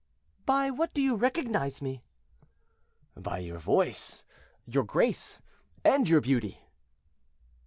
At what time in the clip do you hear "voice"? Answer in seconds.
3.59-4.25